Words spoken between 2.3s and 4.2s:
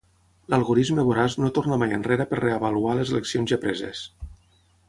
per reavaluar les eleccions ja preses.